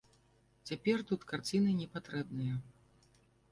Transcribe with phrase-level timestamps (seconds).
[0.69, 2.53] Цяпер тут карціны не патрэбныя.